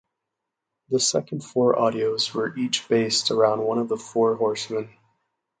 [0.89, 4.89] The second four audios were each based around one of the Four Horsemen.